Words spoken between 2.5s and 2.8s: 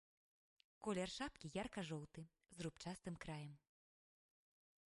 з